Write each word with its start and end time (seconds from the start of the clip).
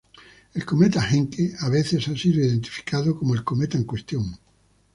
El 0.59 0.63
cometa 0.71 1.03
Encke 1.17 1.45
a 1.67 1.69
veces 1.75 2.07
ha 2.07 2.15
sido 2.17 2.39
identificado 2.41 3.15
como 3.15 3.35
el 3.35 3.43
cometa 3.43 3.77
en 3.77 3.83
cuestión. 3.83 4.35